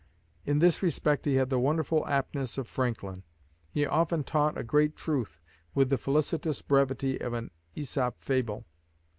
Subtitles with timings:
[0.47, 3.21] In this respect he had the wonderful aptness of Franklin.
[3.69, 5.39] He often taught a great truth
[5.75, 8.65] with the felicitous brevity of an Aesop fable.